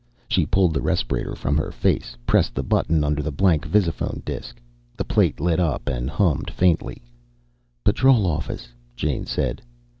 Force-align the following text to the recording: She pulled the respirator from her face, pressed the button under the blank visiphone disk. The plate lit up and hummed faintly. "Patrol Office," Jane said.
She 0.27 0.47
pulled 0.47 0.73
the 0.73 0.81
respirator 0.81 1.35
from 1.35 1.55
her 1.57 1.71
face, 1.71 2.17
pressed 2.25 2.55
the 2.55 2.63
button 2.63 3.03
under 3.03 3.21
the 3.21 3.31
blank 3.31 3.67
visiphone 3.67 4.23
disk. 4.25 4.59
The 4.97 5.05
plate 5.05 5.39
lit 5.39 5.59
up 5.59 5.87
and 5.87 6.09
hummed 6.09 6.49
faintly. 6.49 7.03
"Patrol 7.83 8.25
Office," 8.25 8.69
Jane 8.95 9.27
said. 9.27 9.61